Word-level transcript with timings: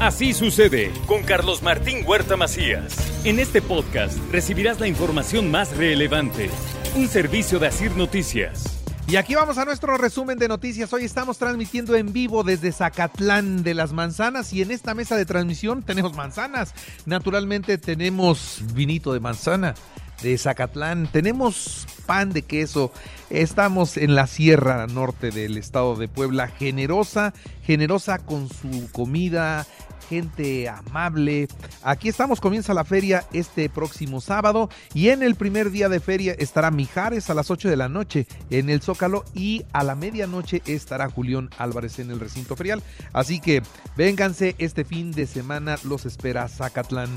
Así 0.00 0.34
sucede 0.34 0.92
con 1.06 1.22
Carlos 1.22 1.62
Martín 1.62 2.04
Huerta 2.06 2.36
Macías. 2.36 2.94
En 3.24 3.38
este 3.38 3.62
podcast 3.62 4.18
recibirás 4.30 4.78
la 4.78 4.88
información 4.88 5.50
más 5.50 5.74
relevante. 5.74 6.50
Un 6.96 7.08
servicio 7.08 7.58
de 7.58 7.68
Asir 7.68 7.96
Noticias. 7.96 8.84
Y 9.08 9.16
aquí 9.16 9.34
vamos 9.34 9.56
a 9.56 9.64
nuestro 9.64 9.96
resumen 9.96 10.38
de 10.38 10.48
noticias. 10.48 10.92
Hoy 10.92 11.06
estamos 11.06 11.38
transmitiendo 11.38 11.96
en 11.96 12.12
vivo 12.12 12.44
desde 12.44 12.72
Zacatlán 12.72 13.62
de 13.62 13.72
las 13.72 13.94
Manzanas 13.94 14.52
y 14.52 14.60
en 14.60 14.70
esta 14.70 14.92
mesa 14.92 15.16
de 15.16 15.24
transmisión 15.24 15.82
tenemos 15.82 16.14
manzanas. 16.14 16.74
Naturalmente 17.06 17.78
tenemos 17.78 18.60
vinito 18.74 19.14
de 19.14 19.20
manzana 19.20 19.74
de 20.22 20.36
Zacatlán, 20.36 21.08
tenemos 21.10 21.86
pan 22.04 22.32
de 22.32 22.42
queso. 22.42 22.92
Estamos 23.30 23.96
en 23.96 24.14
la 24.14 24.28
sierra 24.28 24.86
norte 24.86 25.30
del 25.32 25.56
estado 25.56 25.96
de 25.96 26.06
Puebla, 26.06 26.46
generosa, 26.46 27.34
generosa 27.64 28.18
con 28.18 28.48
su 28.48 28.88
comida, 28.92 29.66
gente 30.08 30.68
amable. 30.68 31.48
Aquí 31.82 32.08
estamos, 32.08 32.40
comienza 32.40 32.72
la 32.72 32.84
feria 32.84 33.24
este 33.32 33.68
próximo 33.68 34.20
sábado 34.20 34.70
y 34.94 35.08
en 35.08 35.24
el 35.24 35.34
primer 35.34 35.70
día 35.70 35.88
de 35.88 35.98
feria 35.98 36.34
estará 36.38 36.70
Mijares 36.70 37.28
a 37.28 37.34
las 37.34 37.50
8 37.50 37.68
de 37.68 37.76
la 37.76 37.88
noche 37.88 38.28
en 38.50 38.70
el 38.70 38.80
Zócalo 38.80 39.24
y 39.34 39.64
a 39.72 39.82
la 39.82 39.96
medianoche 39.96 40.62
estará 40.66 41.10
Julián 41.10 41.50
Álvarez 41.58 41.98
en 41.98 42.12
el 42.12 42.20
recinto 42.20 42.54
ferial. 42.54 42.82
Así 43.12 43.40
que 43.40 43.62
vénganse 43.96 44.54
este 44.58 44.84
fin 44.84 45.10
de 45.10 45.26
semana, 45.26 45.76
los 45.82 46.06
espera 46.06 46.48
Zacatlán. 46.48 47.10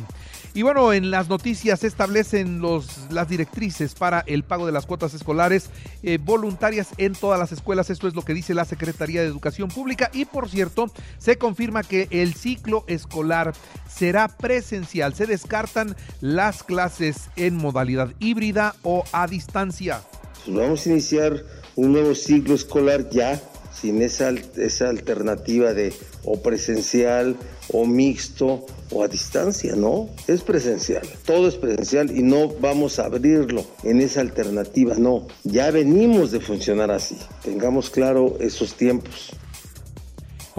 Y 0.53 0.63
bueno, 0.63 0.93
en 0.93 1.11
las 1.11 1.29
noticias 1.29 1.81
se 1.81 1.87
establecen 1.87 2.59
los, 2.59 3.11
las 3.11 3.29
directrices 3.29 3.93
para 3.93 4.23
el 4.27 4.43
pago 4.43 4.65
de 4.65 4.71
las 4.71 4.85
cuotas 4.85 5.13
escolares 5.13 5.69
eh, 6.01 6.17
voluntarias 6.21 6.89
en 6.97 7.13
todas 7.13 7.39
las 7.39 7.51
escuelas. 7.51 7.89
Esto 7.89 8.07
es 8.07 8.15
lo 8.15 8.23
que 8.23 8.33
dice 8.33 8.53
la 8.53 8.65
Secretaría 8.65 9.21
de 9.21 9.27
Educación 9.27 9.69
Pública. 9.69 10.09
Y 10.13 10.25
por 10.25 10.49
cierto, 10.49 10.91
se 11.17 11.37
confirma 11.37 11.83
que 11.83 12.07
el 12.09 12.33
ciclo 12.33 12.83
escolar 12.87 13.53
será 13.87 14.27
presencial. 14.27 15.13
Se 15.13 15.27
descartan 15.27 15.95
las 16.21 16.63
clases 16.63 17.29
en 17.35 17.55
modalidad 17.55 18.13
híbrida 18.19 18.75
o 18.83 19.03
a 19.11 19.27
distancia. 19.27 20.01
Pues 20.45 20.57
vamos 20.57 20.85
a 20.85 20.89
iniciar 20.89 21.43
un 21.75 21.93
nuevo 21.93 22.15
ciclo 22.15 22.55
escolar 22.55 23.09
ya 23.09 23.39
sin 23.79 24.01
esa, 24.01 24.33
esa 24.57 24.89
alternativa 24.89 25.73
de 25.73 25.93
o 26.23 26.41
presencial 26.41 27.35
o 27.71 27.85
mixto 27.85 28.65
o 28.91 29.03
a 29.03 29.07
distancia, 29.07 29.75
no, 29.75 30.09
es 30.27 30.41
presencial, 30.41 31.07
todo 31.25 31.47
es 31.47 31.55
presencial 31.55 32.09
y 32.15 32.23
no 32.23 32.49
vamos 32.49 32.99
a 32.99 33.05
abrirlo 33.05 33.63
en 33.83 34.01
esa 34.01 34.21
alternativa, 34.21 34.95
no, 34.97 35.27
ya 35.43 35.69
venimos 35.71 36.31
de 36.31 36.39
funcionar 36.39 36.91
así, 36.91 37.17
tengamos 37.43 37.89
claro 37.89 38.37
esos 38.39 38.73
tiempos. 38.73 39.31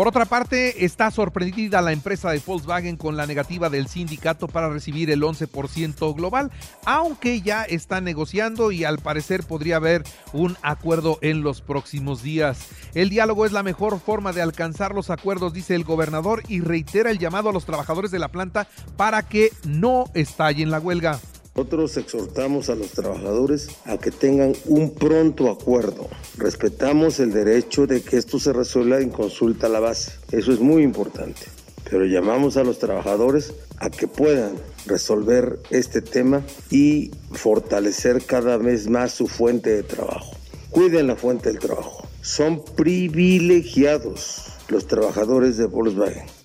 Por 0.01 0.09
otra 0.09 0.25
parte, 0.25 0.87
está 0.87 1.11
sorprendida 1.11 1.83
la 1.83 1.93
empresa 1.93 2.31
de 2.31 2.39
Volkswagen 2.39 2.97
con 2.97 3.19
la 3.19 3.27
negativa 3.27 3.69
del 3.69 3.87
sindicato 3.87 4.49
para 4.49 4.71
recibir 4.71 5.11
el 5.11 5.21
11% 5.21 6.17
global, 6.17 6.51
aunque 6.87 7.43
ya 7.43 7.65
está 7.65 8.01
negociando 8.01 8.73
y 8.73 8.85
al 8.85 8.99
parecer 8.99 9.45
podría 9.45 9.77
haber 9.77 10.05
un 10.33 10.57
acuerdo 10.63 11.19
en 11.21 11.43
los 11.43 11.61
próximos 11.61 12.23
días. 12.23 12.69
El 12.95 13.11
diálogo 13.11 13.45
es 13.45 13.53
la 13.53 13.63
mejor 13.63 14.01
forma 14.01 14.33
de 14.33 14.41
alcanzar 14.41 14.95
los 14.95 15.11
acuerdos, 15.11 15.53
dice 15.53 15.75
el 15.75 15.85
gobernador, 15.85 16.45
y 16.49 16.61
reitera 16.61 17.11
el 17.11 17.19
llamado 17.19 17.51
a 17.51 17.53
los 17.53 17.67
trabajadores 17.67 18.11
de 18.11 18.21
la 18.21 18.29
planta 18.29 18.69
para 18.97 19.29
que 19.29 19.53
no 19.67 20.07
estallen 20.15 20.71
la 20.71 20.81
huelga. 20.81 21.21
Nosotros 21.61 21.99
exhortamos 21.99 22.71
a 22.71 22.75
los 22.75 22.93
trabajadores 22.93 23.69
a 23.85 23.99
que 23.99 24.11
tengan 24.11 24.55
un 24.65 24.95
pronto 24.95 25.51
acuerdo. 25.51 26.09
Respetamos 26.39 27.21
el 27.21 27.35
derecho 27.35 27.87
de 27.87 28.01
que 28.01 28.17
esto 28.17 28.39
se 28.39 28.55
resuelva 28.55 28.99
en 28.99 29.11
consulta 29.11 29.67
a 29.67 29.69
la 29.69 29.79
base. 29.79 30.13
Eso 30.33 30.53
es 30.53 30.61
muy 30.61 30.83
importante. 30.83 31.43
Pero 31.85 32.07
llamamos 32.07 32.57
a 32.57 32.65
los 32.65 32.79
trabajadores 32.79 33.53
a 33.77 33.91
que 33.91 34.09
puedan 34.09 34.55
resolver 34.87 35.59
este 35.69 36.01
tema 36.01 36.43
y 36.71 37.11
fortalecer 37.33 38.25
cada 38.25 38.57
vez 38.57 38.89
más 38.89 39.13
su 39.13 39.27
fuente 39.27 39.69
de 39.69 39.83
trabajo. 39.83 40.31
Cuiden 40.71 41.09
la 41.09 41.17
fuente 41.17 41.51
del 41.51 41.59
trabajo. 41.59 42.09
Son 42.23 42.65
privilegiados 42.75 44.45
los 44.71 44.87
trabajadores 44.87 45.59
de 45.59 45.67
Volkswagen. 45.67 46.40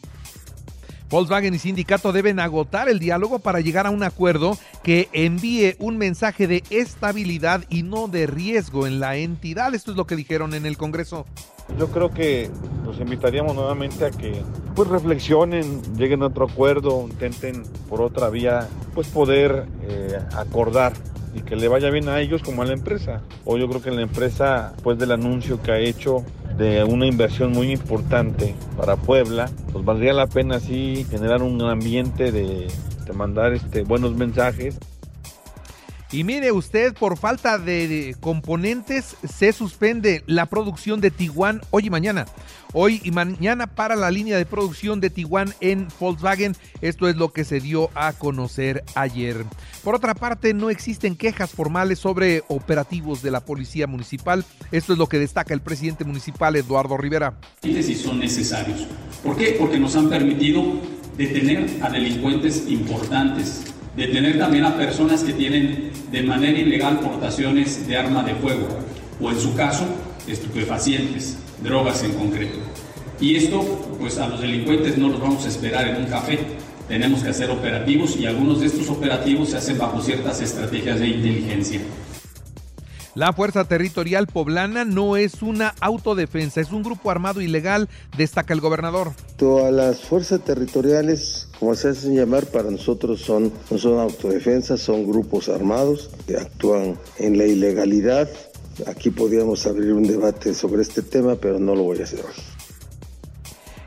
Volkswagen 1.10 1.54
y 1.54 1.60
sindicato 1.60 2.12
deben 2.12 2.40
agotar 2.40 2.90
el 2.90 3.00
diálogo 3.00 3.40
para 3.40 3.60
llegar 3.60 3.86
a 3.86 3.92
un 3.92 4.04
acuerdo 4.04 4.58
que 4.84 5.08
envíe 5.14 5.76
un 5.80 5.98
mensaje 5.98 6.48
de 6.48 6.64
estabilidad 6.70 7.64
y 7.70 7.84
no 7.84 8.08
de 8.08 8.28
riesgo 8.28 8.88
en 8.88 9.00
la 9.00 9.16
entidad. 9.16 9.74
Esto 9.76 9.92
es 9.92 9.98
lo 9.98 10.08
que 10.08 10.16
dijeron 10.16 10.54
en 10.54 10.66
el 10.66 10.78
Congreso. 10.78 11.26
Yo 11.80 11.88
creo 11.90 12.12
que 12.12 12.50
los 12.86 13.00
invitaríamos 13.00 13.56
nuevamente 13.56 14.06
a 14.06 14.12
que 14.12 14.42
pues 14.76 14.88
reflexionen, 14.88 15.82
lleguen 15.96 16.22
a 16.22 16.28
otro 16.28 16.46
acuerdo, 16.46 17.06
intenten 17.08 17.64
por 17.90 18.02
otra 18.02 18.30
vía 18.30 18.68
pues 18.94 19.08
poder 19.08 19.66
eh, 19.84 20.20
acordar 20.36 20.94
y 21.34 21.42
que 21.42 21.56
le 21.56 21.68
vaya 21.68 21.90
bien 21.90 22.08
a 22.08 22.22
ellos 22.22 22.42
como 22.44 22.62
a 22.62 22.66
la 22.66 22.74
empresa. 22.74 23.22
O 23.44 23.58
yo 23.58 23.68
creo 23.68 23.82
que 23.82 23.92
la 23.92 24.02
empresa, 24.02 24.74
pues 24.84 24.98
del 24.98 25.12
anuncio 25.12 25.62
que 25.62 25.72
ha 25.72 25.80
hecho, 25.80 26.24
de 26.58 26.84
una 26.84 27.06
inversión 27.06 27.52
muy 27.52 27.72
importante 27.72 28.56
para 28.78 28.96
Puebla, 28.96 29.50
pues 29.72 29.84
valdría 29.84 30.14
la 30.14 30.28
pena 30.28 30.56
así 30.56 31.06
generar 31.10 31.42
un 31.42 31.62
ambiente 31.62 32.32
de, 32.32 32.68
de 33.06 33.14
mandar 33.14 33.54
este, 33.54 33.84
buenos 33.84 34.16
mensajes. 34.16 34.80
Y 36.16 36.24
mire 36.24 36.54
usted, 36.54 36.94
por 36.94 37.18
falta 37.18 37.58
de 37.58 38.16
componentes 38.22 39.18
se 39.28 39.52
suspende 39.52 40.24
la 40.28 40.46
producción 40.46 41.02
de 41.02 41.12
Tiguan 41.12 41.60
hoy 41.72 41.88
y 41.88 41.90
mañana. 41.90 42.26
Hoy 42.72 43.02
y 43.04 43.12
mañana 43.12 43.68
para 43.68 43.98
la 43.98 44.10
línea 44.12 44.38
de 44.38 44.46
producción 44.46 45.02
de 45.02 45.10
Tiguan 45.10 45.54
en 45.60 45.90
Volkswagen. 46.00 46.56
Esto 46.80 47.10
es 47.10 47.18
lo 47.18 47.34
que 47.34 47.44
se 47.44 47.60
dio 47.60 47.90
a 47.96 48.14
conocer 48.14 48.86
ayer. 48.96 49.44
Por 49.84 49.94
otra 49.94 50.16
parte, 50.16 50.54
no 50.54 50.70
existen 50.70 51.18
quejas 51.18 51.52
formales 51.52 52.00
sobre 52.00 52.44
operativos 52.48 53.22
de 53.22 53.32
la 53.32 53.42
Policía 53.42 53.86
Municipal. 53.86 54.46
Esto 54.72 54.94
es 54.94 55.00
lo 55.00 55.10
que 55.10 55.20
destaca 55.20 55.54
el 55.54 55.60
presidente 55.60 56.06
municipal 56.06 56.56
Eduardo 56.56 56.96
Rivera. 56.96 57.34
Si 57.62 57.94
son 57.94 58.20
necesarios. 58.20 58.88
¿Por 59.22 59.36
qué? 59.36 59.58
Porque 59.60 59.80
nos 59.80 59.98
han 59.98 60.08
permitido 60.08 60.64
detener 61.18 61.70
a 61.82 61.90
delincuentes 61.90 62.70
importantes 62.70 63.75
detener 63.96 64.38
también 64.38 64.66
a 64.66 64.76
personas 64.76 65.24
que 65.24 65.34
tienen 65.34 65.92
de 66.12 66.24
manera 66.24 66.58
ilegal 66.58 67.00
portaciones 67.00 67.88
de 67.88 67.98
arma 67.98 68.24
de 68.24 68.36
fuego 68.36 68.68
o 69.22 69.32
en 69.32 69.40
su 69.40 69.56
caso 69.56 69.86
estupefacientes, 70.28 71.38
drogas 71.64 72.04
en 72.04 72.14
concreto. 72.14 72.60
Y 73.20 73.36
esto, 73.36 73.62
pues 74.00 74.18
a 74.18 74.28
los 74.28 74.42
delincuentes 74.42 74.98
no 74.98 75.10
los 75.10 75.22
vamos 75.22 75.46
a 75.46 75.50
esperar 75.50 75.88
en 75.88 75.98
un 75.98 76.06
café, 76.06 76.40
tenemos 76.88 77.24
que 77.24 77.30
hacer 77.30 77.50
operativos 77.50 78.18
y 78.18 78.26
algunos 78.26 78.60
de 78.60 78.68
estos 78.68 78.90
operativos 78.90 79.50
se 79.50 79.58
hacen 79.58 79.78
bajo 79.78 80.02
ciertas 80.02 80.42
estrategias 80.42 81.00
de 81.00 81.08
inteligencia. 81.08 81.80
La 83.16 83.32
Fuerza 83.32 83.64
Territorial 83.64 84.28
Poblana 84.28 84.84
no 84.84 85.16
es 85.16 85.42
una 85.42 85.74
autodefensa, 85.80 86.60
es 86.60 86.74
un 86.74 86.84
grupo 86.84 87.10
armado 87.10 87.40
ilegal, 87.40 87.88
destaca 88.18 88.54
el 88.54 88.60
gobernador. 88.60 89.14
Todas 89.38 89.72
las 89.72 90.02
fuerzas 90.02 90.42
territoriales, 90.42 91.48
como 91.58 91.76
se 91.76 91.88
hacen 91.88 92.14
llamar, 92.14 92.46
para 92.48 92.70
nosotros 92.70 93.22
son, 93.22 93.54
no 93.72 93.78
son 93.78 94.00
autodefensas, 94.00 94.82
son 94.82 95.08
grupos 95.08 95.48
armados 95.48 96.10
que 96.28 96.36
actúan 96.36 97.00
en 97.18 97.38
la 97.38 97.46
ilegalidad. 97.46 98.30
Aquí 98.86 99.12
podríamos 99.12 99.66
abrir 99.66 99.94
un 99.94 100.04
debate 100.04 100.54
sobre 100.54 100.82
este 100.82 101.02
tema, 101.02 101.38
pero 101.38 101.58
no 101.58 101.74
lo 101.74 101.84
voy 101.84 102.02
a 102.02 102.04
hacer 102.04 102.20
hoy 102.20 102.55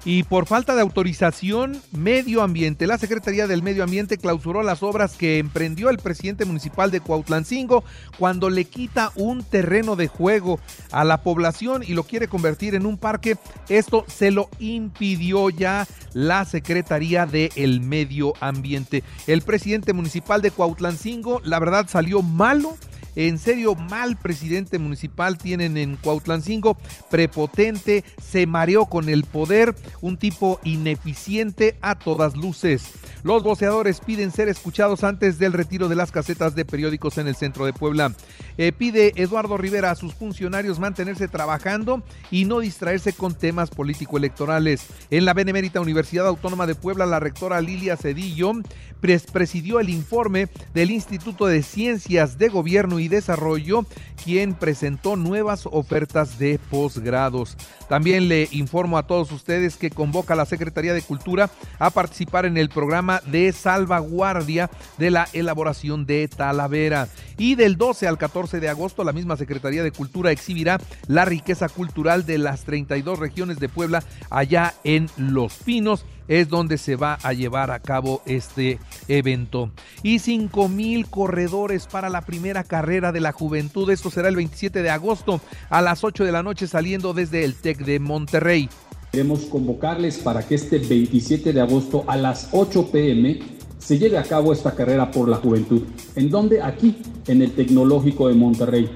y 0.08 0.22
por 0.22 0.46
falta 0.46 0.74
de 0.74 0.80
autorización 0.80 1.82
medio 1.92 2.40
ambiente. 2.40 2.86
La 2.86 2.96
Secretaría 2.96 3.46
del 3.46 3.62
Medio 3.62 3.84
Ambiente 3.84 4.16
clausuró 4.16 4.62
las 4.62 4.82
obras 4.82 5.18
que 5.18 5.36
emprendió 5.36 5.90
el 5.90 5.98
presidente 5.98 6.46
municipal 6.46 6.90
de 6.90 7.02
Cuautlancingo 7.02 7.84
cuando 8.18 8.48
le 8.48 8.64
quita 8.64 9.12
un 9.16 9.44
terreno 9.44 9.96
de 9.96 10.08
juego 10.08 10.60
a 10.92 11.04
la 11.04 11.20
población 11.20 11.84
y 11.86 11.92
lo 11.92 12.04
quiere 12.04 12.26
convertir 12.26 12.74
en 12.74 12.86
un 12.86 12.96
parque. 12.96 13.36
Esto 13.68 14.06
se 14.08 14.30
lo 14.30 14.48
impidió 14.58 15.50
ya 15.50 15.86
la 16.14 16.46
Secretaría 16.46 17.26
del 17.26 17.82
Medio 17.82 18.32
Ambiente. 18.40 19.04
El 19.26 19.42
presidente 19.42 19.92
municipal 19.92 20.40
de 20.40 20.52
Cuautlancingo, 20.52 21.42
la 21.44 21.58
verdad, 21.58 21.86
salió 21.86 22.22
malo 22.22 22.78
en 23.18 23.38
serio, 23.38 23.74
mal 23.74 24.16
presidente 24.16 24.78
municipal 24.78 25.38
tienen 25.38 25.76
en 25.76 25.96
Cuautlancingo, 25.96 26.76
prepotente, 27.10 28.04
se 28.22 28.46
mareó 28.46 28.86
con 28.86 29.08
el 29.08 29.24
poder, 29.24 29.74
un 30.00 30.18
tipo 30.18 30.60
ineficiente 30.62 31.76
a 31.80 31.98
todas 31.98 32.36
luces. 32.36 32.92
Los 33.24 33.42
voceadores 33.42 33.98
piden 33.98 34.30
ser 34.30 34.48
escuchados 34.48 35.02
antes 35.02 35.40
del 35.40 35.52
retiro 35.52 35.88
de 35.88 35.96
las 35.96 36.12
casetas 36.12 36.54
de 36.54 36.64
periódicos 36.64 37.18
en 37.18 37.26
el 37.26 37.34
centro 37.34 37.66
de 37.66 37.72
Puebla. 37.72 38.14
Eh, 38.56 38.70
pide 38.70 39.12
Eduardo 39.16 39.56
Rivera 39.56 39.90
a 39.90 39.96
sus 39.96 40.14
funcionarios 40.14 40.78
mantenerse 40.78 41.26
trabajando 41.26 42.04
y 42.30 42.44
no 42.44 42.60
distraerse 42.60 43.12
con 43.12 43.34
temas 43.34 43.70
político-electorales. 43.70 44.86
En 45.10 45.24
la 45.24 45.34
Benemérita 45.34 45.80
Universidad 45.80 46.28
Autónoma 46.28 46.68
de 46.68 46.76
Puebla, 46.76 47.04
la 47.04 47.18
rectora 47.18 47.60
Lilia 47.60 47.96
Cedillo 47.96 48.52
presidió 49.00 49.80
el 49.80 49.90
informe 49.90 50.48
del 50.74 50.90
Instituto 50.90 51.46
de 51.46 51.62
Ciencias 51.62 52.38
de 52.38 52.48
Gobierno 52.48 53.00
y 53.00 53.07
Desarrollo, 53.08 53.84
quien 54.22 54.54
presentó 54.54 55.16
nuevas 55.16 55.66
ofertas 55.70 56.38
de 56.38 56.58
posgrados. 56.70 57.56
También 57.88 58.28
le 58.28 58.48
informo 58.52 58.98
a 58.98 59.06
todos 59.06 59.32
ustedes 59.32 59.76
que 59.76 59.90
convoca 59.90 60.34
a 60.34 60.36
la 60.36 60.44
Secretaría 60.44 60.94
de 60.94 61.02
Cultura 61.02 61.50
a 61.78 61.90
participar 61.90 62.46
en 62.46 62.56
el 62.56 62.68
programa 62.68 63.20
de 63.26 63.52
salvaguardia 63.52 64.70
de 64.98 65.10
la 65.10 65.28
elaboración 65.32 66.06
de 66.06 66.28
Talavera. 66.28 67.08
Y 67.38 67.54
del 67.54 67.76
12 67.76 68.08
al 68.08 68.18
14 68.18 68.60
de 68.60 68.68
agosto, 68.68 69.04
la 69.04 69.12
misma 69.12 69.36
Secretaría 69.36 69.82
de 69.82 69.92
Cultura 69.92 70.32
exhibirá 70.32 70.78
la 71.06 71.24
riqueza 71.24 71.68
cultural 71.68 72.26
de 72.26 72.38
las 72.38 72.64
32 72.64 73.18
regiones 73.18 73.58
de 73.58 73.68
Puebla 73.68 74.02
allá 74.30 74.74
en 74.84 75.08
Los 75.16 75.54
Pinos 75.54 76.04
es 76.28 76.48
donde 76.48 76.78
se 76.78 76.96
va 76.96 77.18
a 77.22 77.32
llevar 77.32 77.70
a 77.70 77.80
cabo 77.80 78.22
este 78.26 78.78
evento. 79.08 79.70
Y 80.02 80.20
5 80.20 80.68
mil 80.68 81.06
corredores 81.06 81.86
para 81.86 82.10
la 82.10 82.20
primera 82.20 82.62
carrera 82.62 83.10
de 83.10 83.20
la 83.20 83.32
juventud. 83.32 83.90
Esto 83.90 84.10
será 84.10 84.28
el 84.28 84.36
27 84.36 84.82
de 84.82 84.90
agosto 84.90 85.40
a 85.70 85.82
las 85.82 86.04
8 86.04 86.24
de 86.24 86.32
la 86.32 86.42
noche 86.42 86.66
saliendo 86.66 87.14
desde 87.14 87.44
el 87.44 87.54
TEC 87.54 87.78
de 87.84 87.98
Monterrey. 87.98 88.68
Queremos 89.10 89.46
convocarles 89.46 90.18
para 90.18 90.46
que 90.46 90.54
este 90.54 90.78
27 90.78 91.52
de 91.54 91.60
agosto 91.60 92.04
a 92.06 92.16
las 92.16 92.50
8 92.52 92.90
pm 92.92 93.38
se 93.78 93.98
lleve 93.98 94.18
a 94.18 94.22
cabo 94.22 94.52
esta 94.52 94.74
carrera 94.74 95.10
por 95.10 95.28
la 95.28 95.38
juventud. 95.38 95.82
¿En 96.14 96.28
donde 96.28 96.60
Aquí, 96.60 96.98
en 97.26 97.40
el 97.40 97.52
Tecnológico 97.52 98.28
de 98.28 98.34
Monterrey. 98.34 98.90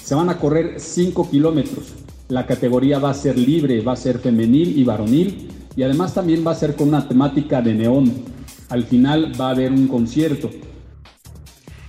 Se 0.00 0.14
van 0.14 0.28
a 0.28 0.38
correr 0.38 0.78
5 0.78 1.30
kilómetros. 1.30 1.94
La 2.28 2.46
categoría 2.46 3.00
va 3.00 3.10
a 3.10 3.14
ser 3.14 3.36
libre, 3.36 3.80
va 3.80 3.92
a 3.92 3.96
ser 3.96 4.20
femenil 4.20 4.78
y 4.78 4.84
varonil 4.84 5.48
y 5.76 5.82
además 5.82 6.14
también 6.14 6.44
va 6.44 6.52
a 6.52 6.56
ser 6.56 6.74
con 6.74 6.88
una 6.88 7.06
temática 7.06 7.60
de 7.60 7.74
neón. 7.74 8.12
Al 8.70 8.84
final 8.84 9.38
va 9.38 9.48
a 9.48 9.50
haber 9.50 9.70
un 9.70 9.86
concierto. 9.86 10.50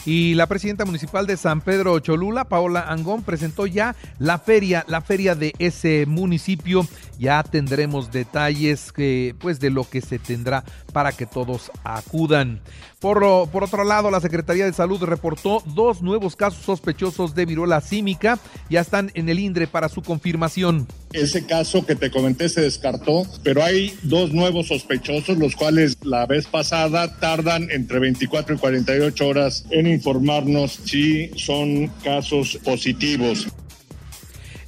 Y 0.07 0.36
la 0.36 0.48
presidenta 0.48 0.86
municipal 0.86 1.28
de 1.28 1.36
San 1.36 1.60
Pedro 1.60 2.00
Cholula, 2.00 2.45
Paola 2.45 2.86
Angón, 2.88 3.24
presentó 3.24 3.68
ya 3.68 3.94
la 4.19 4.39
feria, 4.39 4.86
la 4.88 5.01
feria 5.01 5.36
de 5.36 5.54
ese 5.60 6.06
municipio. 6.06 6.88
Ya 7.19 7.44
tendremos 7.44 8.10
detalles 8.10 8.94
que, 8.94 9.36
pues, 9.38 9.60
de 9.60 9.69
lo 9.69 9.84
que 9.84 10.00
se 10.00 10.18
tendrá 10.18 10.63
para 10.94 11.12
que 11.12 11.25
todos 11.25 11.72
acudan. 11.84 12.62
Por, 13.01 13.50
por 13.50 13.66
otro 13.66 13.84
lado, 13.84 14.10
la 14.10 14.22
Secretaría 14.22 14.63
de 14.63 14.72
Salud 14.72 15.04
reportó 15.04 15.62
dos 15.66 16.01
nuevos 16.01 16.38
casos 16.38 16.63
sospechosos 16.63 17.36
de 17.36 17.45
viruela 17.45 17.81
símica. 17.81 18.39
Ya 18.69 18.80
están 18.80 19.12
en 19.13 19.28
el 19.28 19.39
INDRE 19.39 19.68
para 19.68 19.89
su 19.89 20.01
confirmación. 20.04 20.88
Ese 21.13 21.45
caso 21.45 21.86
que 21.86 21.95
te 21.95 22.12
comenté 22.12 22.50
se 22.50 22.62
descartó, 22.62 23.25
pero 23.44 23.63
hay 23.63 23.98
dos 24.04 24.33
nuevos 24.33 24.68
sospechosos, 24.68 25.38
los 25.38 25.56
cuales 25.56 25.98
la 26.04 26.25
vez 26.25 26.48
pasada 26.48 27.18
tardan 27.19 27.71
entre 27.71 28.00
24 28.00 28.56
y 28.56 28.57
48 28.57 29.27
horas 29.27 29.65
en 29.71 29.88
informarnos 29.88 30.80
si 30.86 31.31
son 31.36 31.88
casos 32.04 32.59
positivos. 32.63 33.48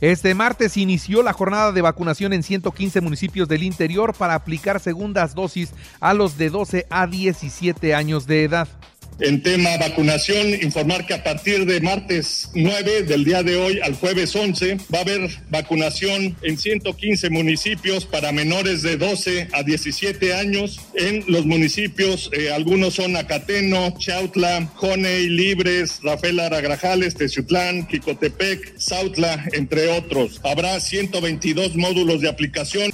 Este 0.01 0.33
martes 0.33 0.77
inició 0.77 1.23
la 1.23 1.33
jornada 1.33 1.73
de 1.73 1.81
vacunación 1.81 2.31
en 2.31 2.41
115 2.41 3.01
municipios 3.01 3.49
del 3.49 3.63
interior 3.63 4.15
para 4.15 4.33
aplicar 4.33 4.79
segundas 4.79 5.35
dosis 5.35 5.71
a 5.99 6.13
los 6.13 6.37
de 6.37 6.49
12 6.49 6.87
a 6.89 7.05
17 7.05 7.93
años 7.93 8.25
de 8.25 8.45
edad. 8.45 8.69
En 9.21 9.43
tema 9.43 9.75
vacunación, 9.75 10.53
informar 10.61 11.05
que 11.05 11.13
a 11.13 11.23
partir 11.23 11.65
de 11.65 11.81
martes 11.81 12.49
9 12.53 13.03
del 13.03 13.25
día 13.25 13.43
de 13.43 13.57
hoy 13.57 13.81
al 13.83 13.93
jueves 13.95 14.33
11 14.33 14.77
va 14.93 14.99
a 14.99 15.01
haber 15.01 15.29
vacunación 15.49 16.37
en 16.41 16.57
115 16.57 17.29
municipios 17.29 18.05
para 18.05 18.31
menores 18.31 18.81
de 18.81 18.95
12 18.95 19.49
a 19.51 19.63
17 19.63 20.33
años. 20.33 20.79
En 20.93 21.25
los 21.27 21.45
municipios, 21.45 22.29
eh, 22.31 22.49
algunos 22.53 22.93
son 22.93 23.17
Acateno, 23.17 23.93
Chautla, 23.97 24.71
Joney, 24.75 25.27
Libres, 25.27 25.99
Rafael 26.01 26.39
Aragrajales, 26.39 27.15
Teciutlán, 27.15 27.87
Quicotepec, 27.87 28.77
Sautla, 28.77 29.43
entre 29.51 29.89
otros. 29.89 30.39
Habrá 30.45 30.79
122 30.79 31.75
módulos 31.75 32.21
de 32.21 32.29
aplicación. 32.29 32.93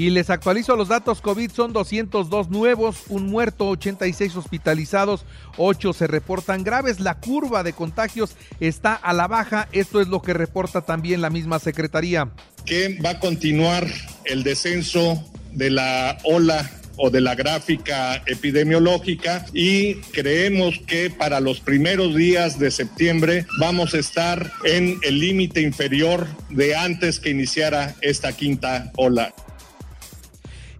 Y 0.00 0.08
les 0.08 0.30
actualizo 0.30 0.76
los 0.76 0.88
datos 0.88 1.20
COVID, 1.20 1.50
son 1.50 1.74
202 1.74 2.48
nuevos, 2.48 3.02
un 3.10 3.26
muerto, 3.26 3.68
86 3.68 4.34
hospitalizados, 4.34 5.26
8 5.58 5.92
se 5.92 6.06
reportan 6.06 6.64
graves. 6.64 7.00
La 7.00 7.20
curva 7.20 7.62
de 7.62 7.74
contagios 7.74 8.34
está 8.60 8.94
a 8.94 9.12
la 9.12 9.28
baja, 9.28 9.68
esto 9.72 10.00
es 10.00 10.08
lo 10.08 10.22
que 10.22 10.32
reporta 10.32 10.80
también 10.80 11.20
la 11.20 11.28
misma 11.28 11.58
Secretaría. 11.58 12.30
Que 12.64 12.98
va 13.04 13.10
a 13.10 13.20
continuar 13.20 13.86
el 14.24 14.42
descenso 14.42 15.22
de 15.52 15.68
la 15.68 16.16
ola 16.24 16.70
o 16.96 17.10
de 17.10 17.20
la 17.20 17.34
gráfica 17.34 18.22
epidemiológica 18.24 19.44
y 19.52 19.96
creemos 20.12 20.78
que 20.86 21.10
para 21.10 21.40
los 21.40 21.60
primeros 21.60 22.16
días 22.16 22.58
de 22.58 22.70
septiembre 22.70 23.44
vamos 23.58 23.92
a 23.92 23.98
estar 23.98 24.50
en 24.64 24.98
el 25.02 25.20
límite 25.20 25.60
inferior 25.60 26.26
de 26.48 26.74
antes 26.74 27.20
que 27.20 27.28
iniciara 27.28 27.94
esta 28.00 28.32
quinta 28.32 28.90
ola. 28.96 29.34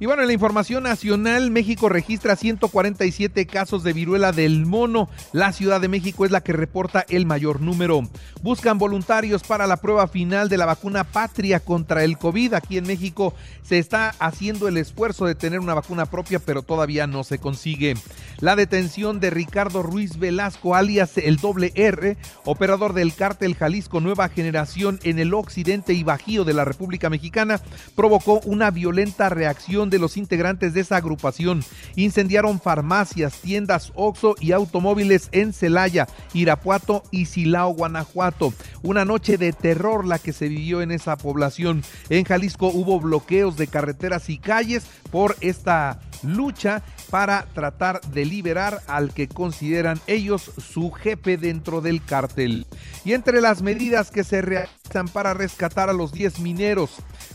Y 0.00 0.06
bueno, 0.06 0.22
en 0.22 0.28
la 0.28 0.32
información 0.32 0.84
nacional, 0.84 1.50
México 1.50 1.90
registra 1.90 2.34
147 2.34 3.46
casos 3.46 3.82
de 3.82 3.92
viruela 3.92 4.32
del 4.32 4.64
mono. 4.64 5.10
La 5.34 5.52
Ciudad 5.52 5.78
de 5.78 5.88
México 5.88 6.24
es 6.24 6.30
la 6.30 6.40
que 6.40 6.54
reporta 6.54 7.04
el 7.10 7.26
mayor 7.26 7.60
número. 7.60 8.08
Buscan 8.40 8.78
voluntarios 8.78 9.42
para 9.42 9.66
la 9.66 9.76
prueba 9.76 10.08
final 10.08 10.48
de 10.48 10.56
la 10.56 10.64
vacuna 10.64 11.04
patria 11.04 11.60
contra 11.60 12.02
el 12.02 12.16
COVID. 12.16 12.54
Aquí 12.54 12.78
en 12.78 12.86
México 12.86 13.34
se 13.62 13.76
está 13.76 14.14
haciendo 14.20 14.68
el 14.68 14.78
esfuerzo 14.78 15.26
de 15.26 15.34
tener 15.34 15.60
una 15.60 15.74
vacuna 15.74 16.06
propia, 16.06 16.38
pero 16.38 16.62
todavía 16.62 17.06
no 17.06 17.22
se 17.22 17.38
consigue. 17.38 17.94
La 18.40 18.56
detención 18.56 19.20
de 19.20 19.28
Ricardo 19.28 19.82
Ruiz 19.82 20.18
Velasco, 20.18 20.74
alias 20.74 21.18
el 21.18 21.36
doble 21.36 21.72
R, 21.74 22.16
operador 22.46 22.94
del 22.94 23.14
cártel 23.14 23.54
Jalisco 23.54 24.00
Nueva 24.00 24.30
Generación 24.30 24.98
en 25.02 25.18
el 25.18 25.34
occidente 25.34 25.92
y 25.92 26.04
bajío 26.04 26.44
de 26.44 26.54
la 26.54 26.64
República 26.64 27.10
Mexicana, 27.10 27.60
provocó 27.94 28.40
una 28.46 28.70
violenta 28.70 29.28
reacción 29.28 29.89
de 29.90 29.98
los 29.98 30.16
integrantes 30.16 30.74
de 30.74 30.80
esa 30.80 30.96
agrupación. 30.96 31.64
Incendiaron 31.96 32.60
farmacias, 32.60 33.34
tiendas 33.40 33.92
Oxo 33.94 34.34
y 34.40 34.52
automóviles 34.52 35.28
en 35.32 35.52
Celaya, 35.52 36.06
Irapuato 36.32 37.02
y 37.10 37.26
Silao, 37.26 37.74
Guanajuato. 37.74 38.54
Una 38.82 39.04
noche 39.04 39.36
de 39.36 39.52
terror 39.52 40.06
la 40.06 40.18
que 40.18 40.32
se 40.32 40.48
vivió 40.48 40.82
en 40.82 40.90
esa 40.90 41.16
población. 41.16 41.82
En 42.08 42.24
Jalisco 42.24 42.68
hubo 42.68 43.00
bloqueos 43.00 43.56
de 43.56 43.66
carreteras 43.66 44.30
y 44.30 44.38
calles 44.38 44.84
por 45.10 45.36
esta 45.40 46.00
lucha 46.22 46.82
para 47.10 47.46
tratar 47.54 48.00
de 48.00 48.24
liberar 48.24 48.82
al 48.86 49.12
que 49.12 49.28
consideran 49.28 50.00
ellos 50.06 50.50
su 50.58 50.90
jefe 50.90 51.36
dentro 51.36 51.80
del 51.80 52.04
cártel. 52.04 52.66
Y 53.04 53.12
entre 53.14 53.40
las 53.40 53.62
medidas 53.62 54.10
que 54.10 54.24
se 54.24 54.42
realizan 54.42 55.08
para 55.12 55.34
rescatar 55.34 55.88
a 55.88 55.94
los 55.94 56.12
10 56.12 56.40
mineros, 56.40 56.90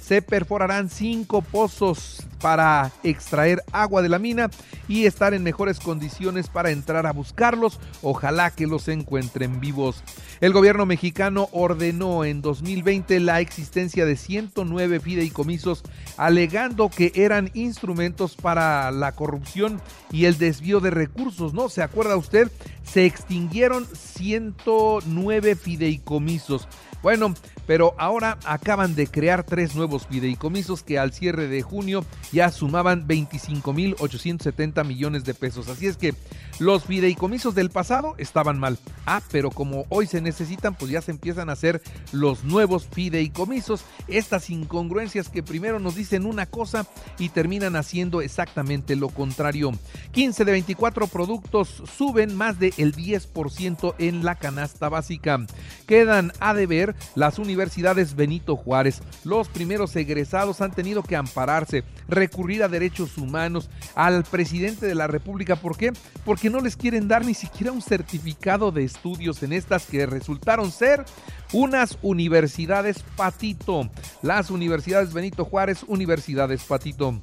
se 0.06 0.22
perforarán 0.22 0.90
cinco 0.90 1.42
pozos 1.42 2.22
para 2.40 2.92
extraer 3.02 3.63
agua 3.72 4.04
de 4.04 4.10
la 4.10 4.19
mina 4.19 4.52
y 4.88 5.07
estar 5.07 5.33
en 5.33 5.42
mejores 5.42 5.80
condiciones 5.80 6.47
para 6.47 6.69
entrar 6.69 7.07
a 7.07 7.12
buscarlos. 7.12 7.80
Ojalá 8.04 8.52
que 8.52 8.68
los 8.68 8.88
encuentren 8.88 9.59
vivos. 9.59 10.04
El 10.42 10.54
gobierno 10.54 10.85
mexicano 10.85 11.50
ordenó 11.52 12.24
en 12.24 12.44
2020 12.44 13.19
la 13.21 13.42
existencia 13.42 14.06
de 14.06 14.16
109 14.16 15.00
fideicomisos 15.00 15.81
alegando 16.18 16.90
que 16.90 17.12
eran 17.16 17.50
instrumentos 17.56 18.35
para 18.35 18.92
la 18.92 19.14
corrupción 19.14 19.81
y 20.12 20.26
el 20.26 20.38
desvío 20.38 20.81
de 20.81 20.92
recursos, 20.92 21.56
¿no? 21.56 21.68
¿Se 21.68 21.81
acuerda 21.81 22.16
usted? 22.16 22.52
Se 22.83 23.06
extinguieron 23.06 23.88
109 23.92 25.56
fideicomisos. 25.56 26.68
Bueno, 27.06 27.35
pero 27.68 27.94
ahora 28.00 28.40
acaban 28.45 28.95
de 28.95 29.06
crear 29.06 29.44
tres 29.44 29.76
nuevos 29.76 30.07
fideicomisos 30.07 30.81
que 30.81 30.97
al 30.97 31.14
cierre 31.14 31.47
de 31.47 31.62
junio 31.62 32.04
ya 32.31 32.50
sumaban 32.50 33.07
25.870 33.07 34.83
millones 34.83 35.24
de 35.24 35.35
pesos. 35.35 35.68
Así 35.68 35.85
es 35.85 35.97
que 35.97 36.16
los 36.57 36.85
fideicomisos 36.85 37.54
del 37.54 37.69
pasado 37.69 38.16
estaban 38.18 38.57
mal. 38.57 38.80
Ah, 39.06 39.21
pero 39.31 39.52
como 39.52 39.85
hoy 39.90 40.07
se 40.07 40.19
necesitan, 40.19 40.74
pues 40.74 40.90
ya 40.90 41.00
se 41.00 41.12
empiezan 41.12 41.50
a 41.50 41.54
hacer 41.54 41.80
los 42.12 42.44
nuevos 42.44 42.88
fideicomisos. 42.92 43.85
Estas 44.07 44.50
incongruencias 44.50 45.30
que 45.30 45.44
primero 45.44 45.80
nos 45.80 45.94
dicen 45.94 46.26
una 46.26 46.47
cosa 46.47 46.88
y 47.19 47.30
terminan 47.30 47.76
haciendo 47.76 48.21
exactamente 48.21 48.95
lo 48.95 49.09
contrario. 49.09 49.74
15 50.12 50.44
de 50.44 50.52
24 50.54 51.06
productos 51.06 51.83
suben 51.95 52.35
más 52.35 52.57
del 52.57 52.74
10% 52.74 53.94
en 54.00 54.26
la 54.26 54.33
canasta 54.33 54.90
básica. 54.90 55.45
Quedan 55.85 56.31
a 56.40 56.56
deber 56.56 56.94
las 57.16 57.40
universidades 57.40 58.16
Benito 58.16 58.56
Juárez. 58.56 59.02
Los 59.23 59.47
primeros 59.47 59.95
egresados 59.95 60.61
han 60.61 60.71
tenido 60.71 61.04
que 61.04 61.16
ampararse, 61.16 61.83
recurrir 62.07 62.64
a 62.64 62.68
derechos 62.68 63.18
humanos, 63.18 63.69
al 63.95 64.23
presidente 64.23 64.85
de 64.85 64.95
la 64.95 65.07
República. 65.07 65.56
¿Por 65.56 65.78
qué? 65.78 65.94
Porque 66.23 66.49
no 66.49 66.59
les 66.59 66.75
quieren 66.75 67.07
dar 67.07 67.25
ni 67.25 67.33
siquiera 67.33 67.71
un 67.71 67.81
certificado 67.81 68.71
de 68.71 68.83
estudios 68.83 69.44
en 69.44 69.54
estas 69.54 69.85
que 69.85 70.06
resultaron 70.06 70.71
ser 70.71 71.06
unas 71.54 71.97
universidades 72.02 73.04
patito. 73.16 73.90
Las 74.21 74.49
universidades 74.49 75.14
Benito 75.14 75.45
Juárez, 75.45 75.83
universidades 75.87 76.64
patito. 76.64 77.19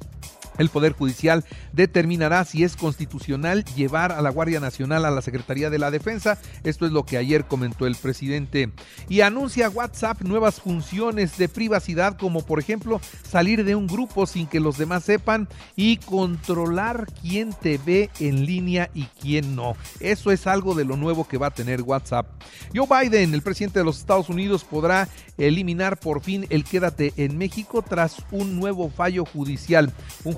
El 0.57 0.69
Poder 0.69 0.93
Judicial 0.93 1.43
determinará 1.71 2.45
si 2.45 2.63
es 2.63 2.75
constitucional 2.75 3.65
llevar 3.75 4.11
a 4.11 4.21
la 4.21 4.29
Guardia 4.29 4.59
Nacional 4.59 5.05
a 5.05 5.11
la 5.11 5.21
Secretaría 5.21 5.69
de 5.69 5.79
la 5.79 5.91
Defensa. 5.91 6.37
Esto 6.63 6.85
es 6.85 6.91
lo 6.91 7.05
que 7.05 7.17
ayer 7.17 7.45
comentó 7.45 7.87
el 7.87 7.95
presidente. 7.95 8.71
Y 9.09 9.21
anuncia 9.21 9.69
WhatsApp 9.69 10.21
nuevas 10.21 10.61
funciones 10.61 11.37
de 11.37 11.49
privacidad 11.49 12.17
como 12.17 12.45
por 12.45 12.59
ejemplo 12.59 13.01
salir 13.23 13.63
de 13.63 13.75
un 13.75 13.87
grupo 13.87 14.25
sin 14.25 14.47
que 14.47 14.59
los 14.59 14.77
demás 14.77 15.03
sepan 15.03 15.47
y 15.75 15.97
controlar 15.97 17.07
quién 17.21 17.53
te 17.53 17.77
ve 17.77 18.09
en 18.19 18.45
línea 18.45 18.89
y 18.93 19.05
quién 19.21 19.55
no. 19.55 19.75
Eso 19.99 20.31
es 20.31 20.47
algo 20.47 20.75
de 20.75 20.85
lo 20.85 20.97
nuevo 20.97 21.27
que 21.27 21.37
va 21.37 21.47
a 21.47 21.51
tener 21.51 21.81
WhatsApp. 21.81 22.27
Joe 22.73 22.87
Biden, 22.87 23.33
el 23.33 23.41
presidente 23.41 23.79
de 23.79 23.85
los 23.85 23.99
Estados 23.99 24.29
Unidos, 24.29 24.63
podrá 24.63 25.07
eliminar 25.37 25.99
por 25.99 26.21
fin 26.21 26.45
el 26.49 26.63
quédate 26.63 27.13
en 27.17 27.37
México 27.37 27.81
tras 27.81 28.17
un 28.31 28.59
nuevo 28.59 28.89
fallo 28.89 29.25
judicial. 29.25 29.91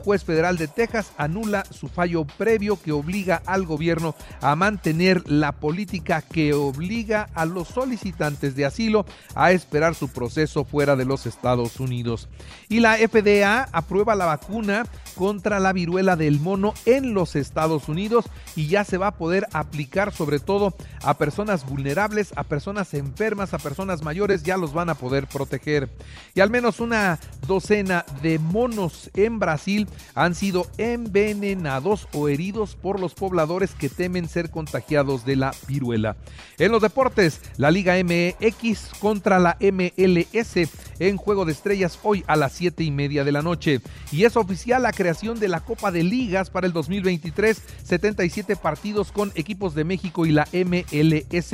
Juez 0.06 0.24
federal 0.24 0.56
de 0.56 0.68
Texas 0.68 1.12
anula 1.18 1.66
su 1.72 1.88
fallo 1.88 2.26
previo 2.26 2.80
que 2.80 2.92
obliga 2.92 3.42
al 3.48 3.66
gobierno 3.66 4.14
a 4.40 4.56
mantener 4.56 5.28
la 5.28 5.54
política 5.54 6.22
que 6.22 6.54
obliga 6.54 7.28
a 7.34 7.46
los 7.46 7.70
solicitantes 7.70 8.56
de 8.56 8.66
asilo 8.66 9.08
a 9.34 9.52
esperar 9.52 9.96
su 9.96 10.10
proceso 10.10 10.64
fuera 10.64 10.96
de 10.96 11.06
los 11.06 11.26
Estados 11.26 11.80
Unidos. 11.80 12.30
Y 12.70 12.82
la 12.82 12.98
FDA 12.98 13.68
aprueba 13.72 14.14
la 14.14 14.26
vacuna 14.26 14.86
contra 15.16 15.60
la 15.60 15.74
viruela 15.74 16.16
del 16.16 16.40
mono 16.40 16.76
en 16.86 17.16
los 17.16 17.36
Estados 17.36 17.90
Unidos 17.90 18.26
y 18.56 18.68
ya 18.68 18.84
se 18.84 19.00
va 19.00 19.08
a 19.08 19.18
poder 19.18 19.48
aplicar 19.54 20.14
sobre 20.14 20.40
todo 20.40 20.76
a 21.02 21.18
personas 21.18 21.66
vulnerables, 21.66 22.32
a 22.36 22.44
personas 22.44 22.94
enfermas, 22.94 23.56
a 23.56 23.58
personas 23.58 24.04
mayores, 24.04 24.44
ya 24.44 24.58
los 24.58 24.72
van 24.72 24.90
a 24.90 24.96
poder 24.96 25.26
proteger. 25.26 25.90
Y 26.36 26.42
al 26.42 26.52
menos 26.52 26.80
una 26.80 27.20
docena 27.48 28.06
de 28.22 28.38
monos 28.38 29.10
en 29.16 29.40
Brasil 29.40 29.88
han 30.14 30.36
sido 30.36 30.68
envenenados 30.78 32.08
o 32.14 32.30
heridos 32.30 32.76
por 32.76 33.00
los 33.00 33.14
pobladores 33.14 33.72
que 33.72 33.90
temen 33.90 34.28
ser 34.28 34.50
contagiados 34.50 35.26
de 35.26 35.36
la 35.36 35.54
viruela. 35.68 36.16
En 36.58 36.72
los 36.72 36.82
deportes, 36.82 37.42
la 37.58 37.72
Liga 37.72 37.96
MX 37.96 38.92
contra 39.00 39.40
la 39.40 39.58
MLS 39.60 40.70
en 41.00 41.18
Juego 41.18 41.46
de 41.46 41.52
Estrellas 41.52 42.00
hoy 42.04 42.24
a 42.28 42.36
las 42.36 42.54
7 42.54 42.84
y 42.84 42.92
media 42.92 43.24
de 43.24 43.32
la 43.32 43.42
noche. 43.42 43.82
Y 44.12 44.24
es 44.24 44.38
oficial 44.38 44.84
la 44.84 44.94
creación 44.94 45.40
de 45.40 45.48
la 45.48 45.60
Copa 45.60 45.92
de 45.92 46.04
Ligas 46.04 46.50
para 46.50 46.68
el 46.68 46.74
2023, 46.74 47.62
77 47.84 48.56
partidos 48.56 49.12
con 49.12 49.32
equipos 49.36 49.76
de 49.76 49.84
México 49.84 50.26
y 50.26 50.32
la 50.32 50.48
MLS. 50.54 51.54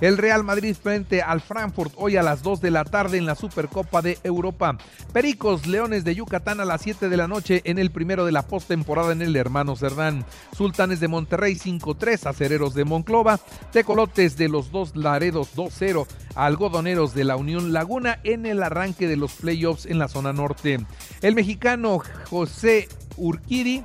El 0.00 0.16
Real 0.16 0.44
Madrid 0.44 0.76
frente 0.80 1.22
al 1.22 1.40
Frankfurt 1.40 1.92
hoy 1.96 2.16
a 2.16 2.22
las 2.22 2.42
2 2.42 2.60
de 2.60 2.70
la 2.70 2.84
tarde 2.84 3.18
en 3.18 3.26
la 3.26 3.34
Supercopa 3.34 4.02
de 4.02 4.18
Europa. 4.22 4.78
Pericos 5.12 5.66
Leones 5.66 6.04
de 6.04 6.14
Yucatán 6.14 6.60
a 6.60 6.64
las 6.64 6.82
7 6.82 7.08
de 7.08 7.16
la 7.16 7.28
noche 7.28 7.62
en 7.64 7.77
el 7.78 7.90
primero 7.90 8.24
de 8.24 8.32
la 8.32 8.46
postemporada 8.46 9.12
en 9.12 9.22
el 9.22 9.36
Hermano 9.36 9.76
Cerdán. 9.76 10.24
Sultanes 10.56 11.00
de 11.00 11.08
Monterrey 11.08 11.54
5-3, 11.54 12.26
Acereros 12.26 12.74
de 12.74 12.84
Monclova, 12.84 13.40
Tecolotes 13.72 14.36
de 14.36 14.48
los 14.48 14.70
dos 14.70 14.96
Laredos 14.96 15.54
2-0, 15.56 16.06
Algodoneros 16.34 17.14
de 17.14 17.24
la 17.24 17.36
Unión 17.36 17.72
Laguna 17.72 18.20
en 18.24 18.46
el 18.46 18.62
arranque 18.62 19.08
de 19.08 19.16
los 19.16 19.32
playoffs 19.32 19.86
en 19.86 19.98
la 19.98 20.08
zona 20.08 20.32
norte. 20.32 20.78
El 21.22 21.34
mexicano 21.34 22.00
José 22.28 22.88
Urquiri 23.16 23.82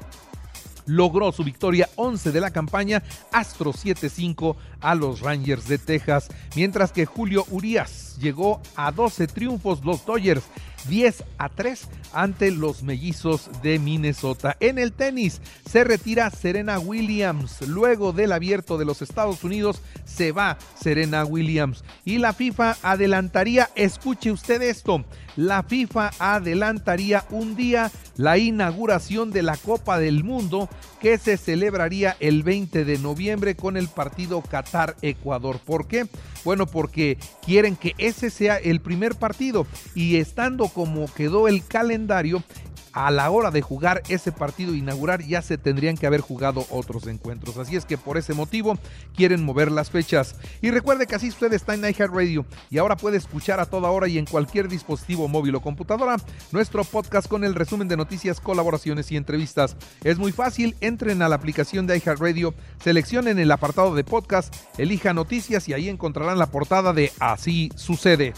logró 0.85 1.31
su 1.31 1.43
victoria 1.43 1.89
11 1.95 2.31
de 2.31 2.41
la 2.41 2.51
campaña 2.51 3.03
Astro 3.31 3.73
7-5 3.73 4.55
a 4.81 4.95
los 4.95 5.21
Rangers 5.21 5.67
de 5.67 5.77
Texas, 5.77 6.29
mientras 6.55 6.91
que 6.91 7.05
Julio 7.05 7.45
Urias 7.49 8.17
llegó 8.19 8.61
a 8.75 8.91
12 8.91 9.27
triunfos 9.27 9.83
los 9.83 10.05
Dodgers 10.05 10.43
10 10.87 11.23
a 11.37 11.49
3 11.49 11.87
ante 12.13 12.51
los 12.51 12.83
mellizos 12.83 13.49
de 13.61 13.79
Minnesota. 13.79 14.55
En 14.59 14.77
el 14.77 14.93
tenis 14.93 15.41
se 15.69 15.83
retira 15.83 16.29
Serena 16.29 16.79
Williams. 16.79 17.61
Luego 17.67 18.13
del 18.13 18.31
abierto 18.31 18.77
de 18.77 18.85
los 18.85 19.01
Estados 19.01 19.43
Unidos 19.43 19.81
se 20.05 20.31
va 20.31 20.57
Serena 20.79 21.25
Williams. 21.25 21.83
Y 22.05 22.17
la 22.17 22.33
FIFA 22.33 22.77
adelantaría, 22.83 23.69
escuche 23.75 24.31
usted 24.31 24.61
esto, 24.61 25.05
la 25.35 25.63
FIFA 25.63 26.11
adelantaría 26.19 27.25
un 27.29 27.55
día 27.55 27.91
la 28.15 28.37
inauguración 28.37 29.31
de 29.31 29.43
la 29.43 29.57
Copa 29.57 29.99
del 29.99 30.23
Mundo 30.23 30.69
que 31.01 31.17
se 31.17 31.37
celebraría 31.37 32.15
el 32.19 32.43
20 32.43 32.85
de 32.85 32.97
noviembre 32.97 33.55
con 33.55 33.77
el 33.77 33.87
partido 33.87 34.41
Qatar-Ecuador. 34.41 35.59
¿Por 35.59 35.87
qué? 35.87 36.07
Bueno, 36.45 36.65
porque 36.65 37.17
quieren 37.45 37.75
que 37.75 37.93
ese 37.97 38.29
sea 38.29 38.57
el 38.57 38.81
primer 38.81 39.15
partido 39.15 39.65
y 39.95 40.17
estando 40.17 40.67
como 40.67 41.11
quedó 41.13 41.47
el 41.47 41.65
calendario, 41.65 42.43
a 42.93 43.11
la 43.11 43.29
hora 43.29 43.51
de 43.51 43.61
jugar 43.61 44.03
ese 44.07 44.31
partido 44.31 44.75
inaugurar 44.75 45.21
ya 45.23 45.41
se 45.41 45.57
tendrían 45.57 45.97
que 45.97 46.07
haber 46.07 46.21
jugado 46.21 46.65
otros 46.69 47.07
encuentros. 47.07 47.57
Así 47.57 47.75
es 47.75 47.85
que 47.85 47.97
por 47.97 48.17
ese 48.17 48.33
motivo 48.33 48.77
quieren 49.15 49.43
mover 49.43 49.71
las 49.71 49.89
fechas. 49.89 50.35
Y 50.61 50.71
recuerde 50.71 51.07
que 51.07 51.15
así 51.15 51.29
usted 51.29 51.51
está 51.53 51.73
en 51.73 51.83
iHeartRadio 51.83 52.45
y 52.69 52.77
ahora 52.77 52.95
puede 52.95 53.17
escuchar 53.17 53.59
a 53.59 53.65
toda 53.65 53.89
hora 53.89 54.07
y 54.07 54.17
en 54.17 54.25
cualquier 54.25 54.67
dispositivo 54.67 55.27
móvil 55.27 55.55
o 55.55 55.61
computadora 55.61 56.17
nuestro 56.51 56.83
podcast 56.83 57.27
con 57.27 57.43
el 57.43 57.55
resumen 57.55 57.87
de 57.87 57.97
noticias, 57.97 58.39
colaboraciones 58.39 59.11
y 59.11 59.17
entrevistas. 59.17 59.75
Es 60.03 60.17
muy 60.17 60.31
fácil, 60.31 60.75
entren 60.81 61.21
a 61.21 61.29
la 61.29 61.35
aplicación 61.35 61.87
de 61.87 61.97
iHeartRadio, 61.97 62.53
seleccionen 62.83 63.39
el 63.39 63.51
apartado 63.51 63.95
de 63.95 64.03
podcast, 64.03 64.53
elija 64.77 65.13
noticias 65.13 65.67
y 65.67 65.73
ahí 65.73 65.89
encontrarán 65.89 66.37
la 66.39 66.47
portada 66.47 66.93
de 66.93 67.11
Así 67.19 67.71
sucede. 67.75 68.33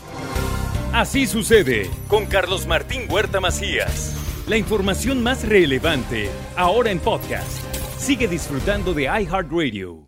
Así 0.93 1.27
sucede 1.27 1.89
con 2.07 2.25
Carlos 2.25 2.67
Martín 2.67 3.01
Huerta 3.09 3.41
Macías. 3.41 4.24
La 4.47 4.57
información 4.57 5.23
más 5.23 5.43
relevante, 5.47 6.29
ahora 6.55 6.91
en 6.91 6.99
podcast. 6.99 7.63
Sigue 7.97 8.27
disfrutando 8.27 8.93
de 8.93 9.05
iHeartRadio. 9.05 10.04